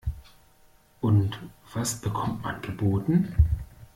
Und 1.01 1.37
was 1.75 1.97
bekommt 2.01 2.41
man 2.41 2.59
geboten? 2.63 3.35